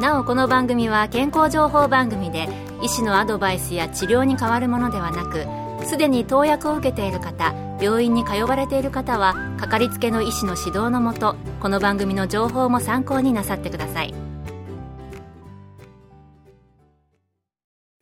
[0.00, 2.48] なおこの番組は健康情報番組で
[2.82, 5.46] 医師のアドバイスや治療に変わるものではなく
[5.86, 14.14] すでに投薬を受けている方病院に通われている方はかかりつけの医師の指導のもとこの番組の情報も参考になさってください。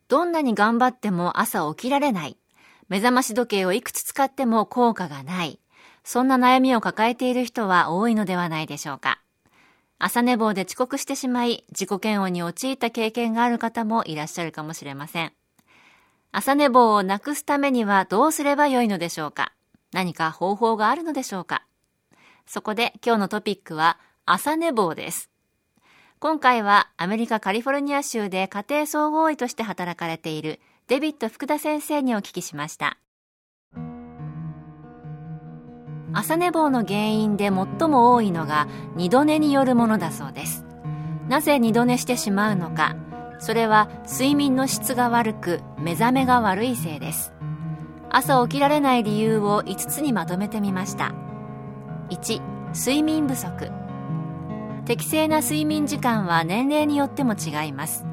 [0.09, 2.37] どんなに頑張っても朝起きられない。
[2.89, 5.61] 目覚まし時計をいくつ使っても効果がない。
[6.03, 9.24] そんな悩みを抱えている人は多いのではないでしょうか。
[9.99, 15.33] 朝寝坊で遅刻してしまい自己嫌悪に陥った経験がある方もいらっしゃるかもしれません。
[16.33, 19.53] 朝寝坊をなくすためにはどうすればよいのでしょうか？
[19.93, 21.65] 何か方法があるのでしょうか？
[22.47, 25.31] そこで今日のトピックは朝寝坊です。
[26.19, 30.59] 今回はアメリカカリフォルニア州で家庭総合医として働かれている
[30.89, 32.99] デビッド福田先生にお聞きしました。
[36.15, 40.65] 朝寝坊の原因で最も多いのが二度寝によるものだそうです。
[41.29, 42.97] なぜ二度寝してしまうのか。
[43.41, 47.33] それは睡眠の質が悪く目覚めが悪いせいです。
[48.11, 51.13] 朝起きられない理由を5つにまとめてみました。
[52.11, 52.41] 1
[52.75, 53.71] 睡眠不足。
[54.85, 58.05] 適正な睡眠時間は年齢によっても違います。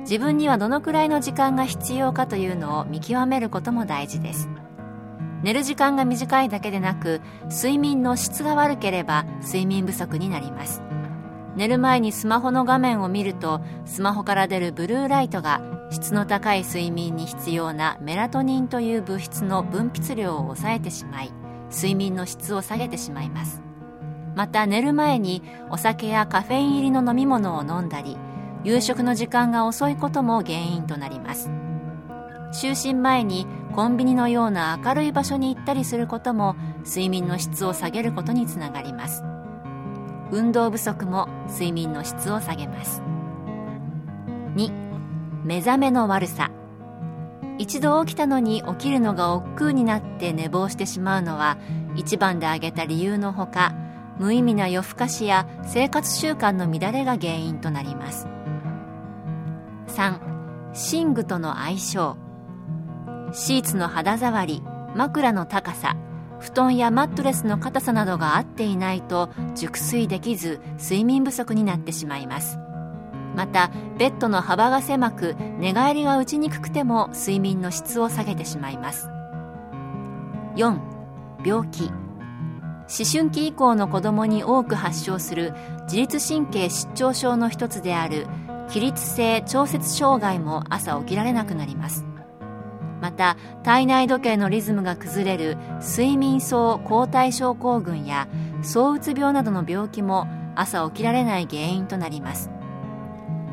[0.00, 4.48] 自分にはどのくらいの時間が必要かというのを見極めることも大事です。
[5.46, 10.82] 寝る時間が短いだけでなく睡眠の質が悪ければ睡眠不足になります。
[11.54, 15.60] 寝る前にスマホの画面を見るとスマホから出るブルーライトが
[15.92, 21.32] 質の高い睡眠に必要なメラトニンという物質の分泌量を抑えてしまい
[21.70, 23.62] 睡眠の質を下げてしまいます。
[24.34, 28.16] また寝る前にお酒やカフェイン入りの飲み物を飲んだり
[28.64, 31.65] 夕食の時間が遅いことも原因となります。
[32.56, 36.56] 就寝前にコンビニのような明るい場所に行ったりすることも
[36.86, 39.22] 睡眠の質を下げることにつながります。
[40.30, 43.02] 運動不足も睡眠の質を下げます。
[44.54, 44.72] 2
[45.44, 46.50] 目覚めの悪さ。
[47.58, 51.58] 一度起きたのに起きるのが億劫になって寝坊してしまうのは
[51.94, 53.74] 一番で挙げた理由のほか
[54.18, 58.26] 無意味な夜更かしや生活習慣の乱れが原因となります。
[59.88, 60.20] 3
[60.72, 62.25] 寝具との相性。
[63.32, 64.62] シーツの肌触り
[64.94, 65.96] 枕の高さ
[66.38, 72.58] 布団やマットレスの硬さなどが合っていないと熟睡できず睡眠不足になってしまいます。
[73.34, 79.08] またベッドの幅が狭く寝返りが打ちにくくても睡眠の質を下げてしまいます。
[80.56, 80.78] 4
[81.44, 81.84] 病気。
[81.84, 85.52] 思春期以降の子供に多く発症する
[85.84, 88.26] 自律神経失調症の一つである
[88.70, 92.06] 起立性調節障害も朝起きられなくなります。
[93.00, 98.28] また体内時計のリズムが崩れる睡眠相後退症候群や
[98.62, 102.50] 躁うつ病などの病気も朝起きられない原因となります。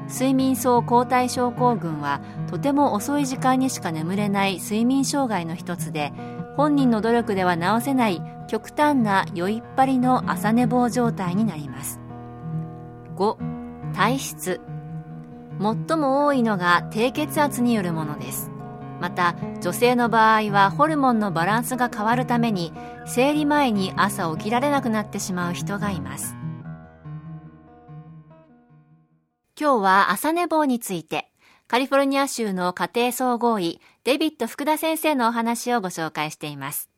[0.10, 6.14] 睡眠相後退症候群はとても遅い時間にしか眠れない睡眠障害の一つで
[6.56, 12.00] 本人の努力では治せない極端な酔いっぱりの朝寝坊状態になります。
[13.16, 13.38] 5
[13.94, 14.62] 体質。
[15.60, 18.53] 最も多いのが低血圧によるものです。
[19.04, 22.72] また女性の場合はホルモンのバランスが変わるために
[23.06, 26.38] 生理前に朝起きられなくなってしまう人がいます
[29.60, 31.30] 今日は朝寝坊について
[31.68, 36.90] カリフォルニア州の家庭総合医デビッド福田先生のお話をご紹介しています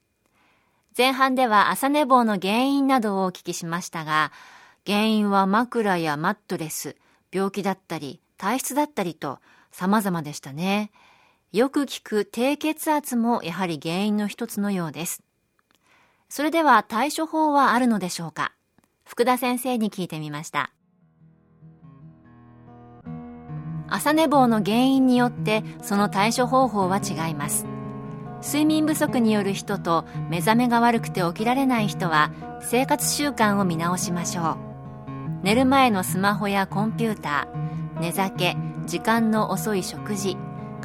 [0.96, 4.32] 前半では朝寝坊の原因などをお聞きしましたが
[4.86, 6.98] 原因は枕やマットレス
[7.32, 9.40] 病気だったり体質だったりと
[9.72, 10.92] 様々でしたね。
[11.52, 15.24] よく聞く低血圧もやはり原因の一つのようです。
[16.28, 18.52] それでは対処法はあるのでしょうか？
[19.06, 20.72] 福田先生に聞いてみました。
[23.88, 27.66] 朝寝坊の原因によってその対処方法は違います。
[28.42, 32.32] 睡眠不足による人と目覚めが悪くて起きられない人は
[32.62, 34.58] 生活習慣を見直しましょう。
[35.44, 38.58] 寝る前のスマホやコンピューター、寝酒、
[38.88, 40.36] 時間の遅い食事、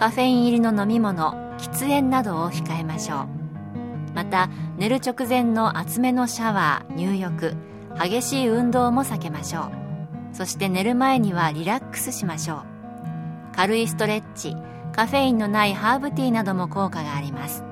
[0.01, 3.29] カフェイン入りの飲み物喫煙などを控えましょう。
[4.15, 4.49] また
[4.79, 7.55] 寝る直前の厚めのシャワー入浴
[8.03, 9.73] 激しい運動も避けましょう。
[10.33, 12.63] そして寝る前にはリラックスしましょう。
[13.55, 14.57] 軽いストレッチ
[14.93, 17.63] カフェインのないハーブティーなども効果があります。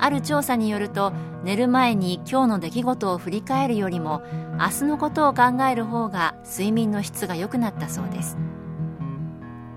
[0.00, 1.12] ある調査によると
[1.44, 4.22] 寝る前に今日の出来事を振り返るよりも
[4.58, 8.36] 明日のことを考える方が睡眠の質が良くなったそうです。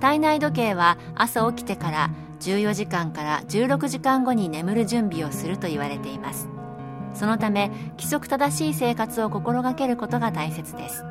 [0.02, 2.10] 体内時計は朝起きてから
[2.42, 6.50] 14時間から16時間後に眠る準備をすると言われています。
[7.14, 11.06] そのため規則正しい生活を心がけることが大切です。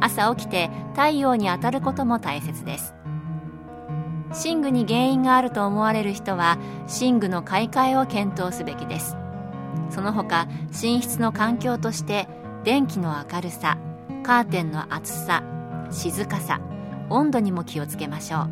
[0.00, 2.94] 朝起きて太陽に当たることも大切です。
[4.44, 6.58] 寝具に原因があると思われる人は
[7.00, 9.16] 寝具の買い替えを検討すべきです。
[9.88, 12.28] その他寝室の環境として
[12.64, 13.78] 電気の明るさ
[14.24, 15.42] カーテンの厚さ
[15.90, 16.60] 静かさ
[17.10, 18.50] 温度にも気をつけましょう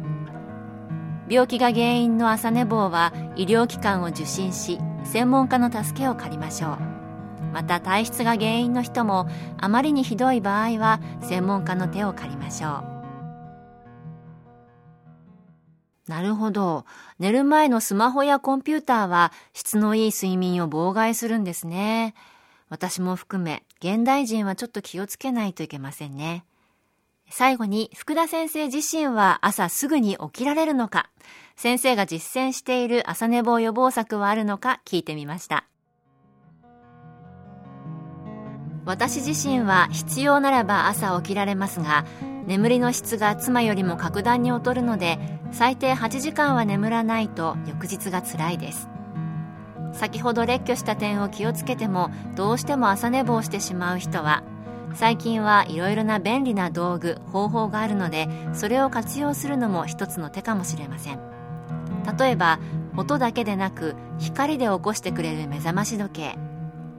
[1.28, 6.78] 病気が原因の朝寝坊は医療機関を受診し専門家の助けを借りましょう
[7.52, 9.28] また体質が原因の人も
[9.58, 12.92] あまりにひどい場合は専門家の手を借りましょう
[16.08, 16.84] なるほど。
[17.18, 22.14] 寝る前のスマホやコンピューターは質のいい睡眠を妨害するんですね。
[22.68, 26.44] 私も含め、現代人はちょっと気をつけないといけませんね。
[27.32, 31.10] 最後に、福田先生自身は朝すぐに起きられるのか、
[31.56, 35.66] 先生が実践している朝寝坊予防策はあるのか聞いてみました。
[38.84, 42.04] 私自身は必要ならば朝起きられますが、
[42.46, 45.18] 眠りの質が妻よりも格段に劣るので
[45.52, 48.88] 最低8時間は眠らないと翌日が辛いです
[49.92, 54.42] 先ほど列挙した点を気をつけてもどうしても朝寝坊してしまう人は
[54.94, 61.20] 最近はいろいろな便利な道具方法があるのでそれを活用するのも一つの手かもしれません。
[62.18, 62.58] 例えば
[62.96, 66.38] 音だけでなく光で起こしてくれる目覚まし時計。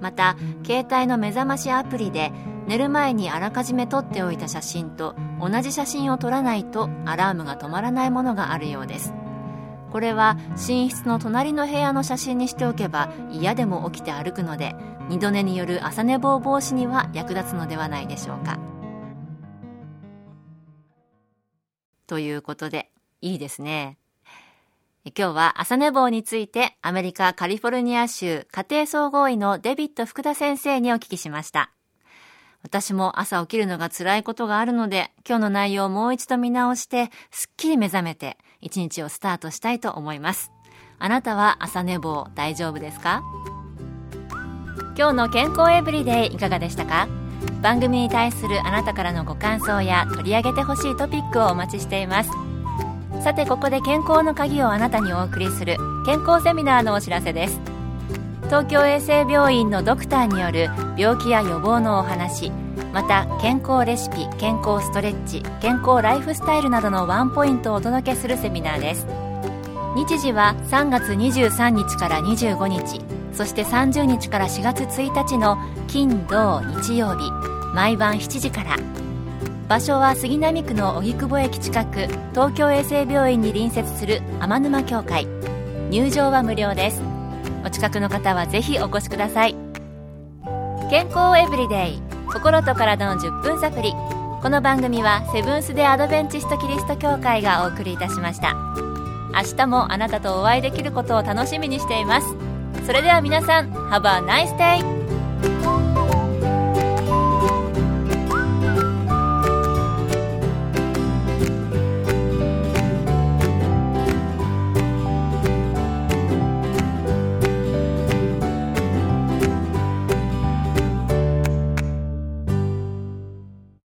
[0.01, 0.35] また
[0.65, 2.31] 携帯の目覚ましアプリで
[2.67, 9.13] 寝る前にあらかじめ撮っておいた写真と同じ写真を撮らないとアラームが止まらないものがあるようです。
[9.93, 14.75] これは寝室の隣の部屋の写真にしておけば嫌でも起きて歩くので
[15.07, 18.57] 二度寝による朝寝坊防止には役立つのではないでしょうか
[22.07, 22.89] ということで
[23.21, 23.99] いいですね
[25.05, 31.72] 今日は朝寝坊についてアメリカカリフォルニア州家庭総合医のデビッド福田先生にお聞きしました。
[32.63, 40.51] 私も朝起きるのが辛いことがあるので、今日の内容をもう一度見直して、すっきり目覚めて、一日をスタートしたいと思います。
[40.97, 43.21] あなたは朝寝坊大丈夫ですか？
[44.97, 47.09] 今日の健康エブリデイいかがでしたか？
[47.61, 52.29] 番組に対するあなたからのご感想や取り上げてほしいトピックをお待ちしています。
[53.21, 57.59] さてここで健康の鍵をあなたにお送りする健康セミナーのお知らせです
[58.45, 62.51] 東京衛生病院のドクターによる病気や予防のお話
[62.91, 69.07] また健康レシピ健康ストレッチ健康ライフスタイルなどのワンポイントをお届けするセミナーです。
[69.95, 73.01] 日時は3月23日から25日
[73.31, 75.57] そして30日から4月1日の
[75.87, 77.29] 金土日曜日
[77.73, 78.77] 毎晩7時から。
[79.67, 82.01] 場所は杉並区の荻窪駅近く
[82.31, 85.27] 東京衛生病院に隣接する天沼協会。
[85.89, 87.12] 入場は無料です。
[87.65, 89.55] お近くの方はぜひお越しください。
[90.89, 92.01] 健康エブリデイ
[92.31, 93.93] 心と体の10分サプリ
[94.41, 98.53] この番組はセブンス・デ・アドベンチスト・キリスト教会がお送りいたしました。
[99.33, 102.27] 明日もあなたとお会いできることを楽しみにしています。
[102.85, 105.02] それでは皆さん Have a nice day!